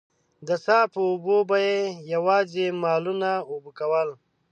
[0.47, 1.79] د څاه په اوبو به يې
[2.13, 4.09] يواځې مالونه اوبه کول.